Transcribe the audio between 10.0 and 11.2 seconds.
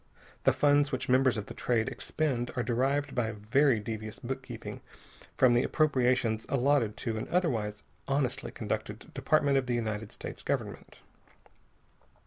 States Government.